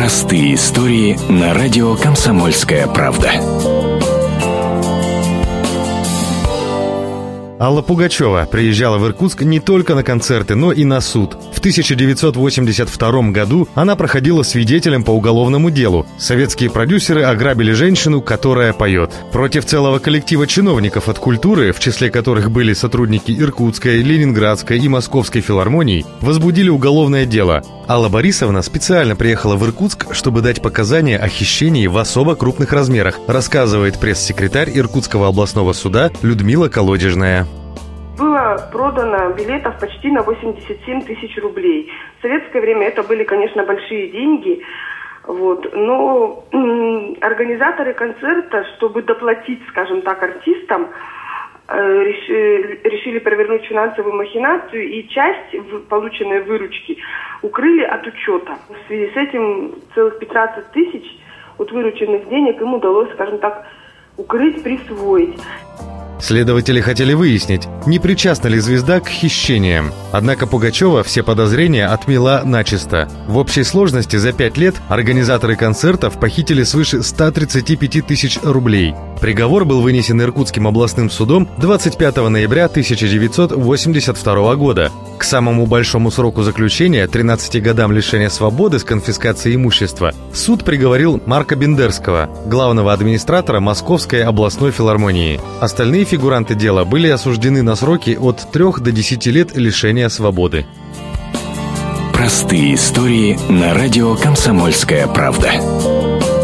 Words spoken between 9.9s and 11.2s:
на концерты, но и на